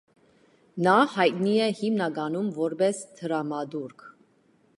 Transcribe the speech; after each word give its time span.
Նա 0.87 0.95
հայտնի 1.15 1.53
է 1.65 1.69
հիմնականում 1.81 2.49
որպես 2.59 3.05
դրամատուրգ։ 3.21 4.09